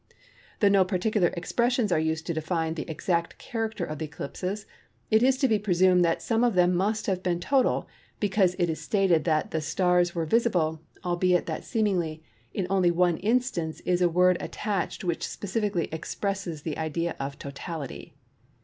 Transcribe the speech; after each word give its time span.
C. 0.09 0.15
Though 0.61 0.69
no 0.69 0.83
particular 0.83 1.27
expressions 1.37 1.91
are 1.91 1.99
used 1.99 2.25
to 2.25 2.33
define 2.33 2.73
the 2.73 2.89
exact 2.89 3.37
character 3.37 3.85
of 3.85 3.99
the 3.99 4.05
eclipses, 4.05 4.65
it 5.11 5.21
is 5.21 5.37
to 5.37 5.47
be 5.47 5.59
presumed 5.59 6.03
that 6.03 6.23
some 6.23 6.43
of 6.43 6.55
them 6.55 6.73
must 6.73 7.05
have 7.05 7.21
been 7.21 7.39
total, 7.39 7.87
because 8.19 8.55
it 8.57 8.67
is 8.67 8.81
stated 8.81 9.25
that 9.25 9.51
the 9.51 9.61
stars 9.61 10.15
were 10.15 10.25
visible, 10.25 10.81
albeit 11.05 11.45
that 11.45 11.63
seemingly 11.63 12.23
in 12.51 12.65
only 12.67 12.89
one 12.89 13.17
instance 13.17 13.79
is 13.81 14.01
a 14.01 14.09
word 14.09 14.37
attached 14.39 15.03
which 15.03 15.27
specifically 15.27 15.87
expresses 15.91 16.63
the 16.63 16.79
idea 16.79 17.15
of 17.19 17.37
totality. 17.37 18.15